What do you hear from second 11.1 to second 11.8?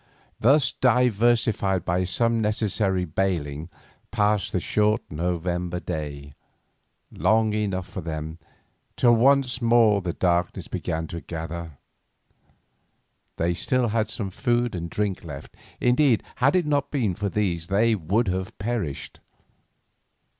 gather.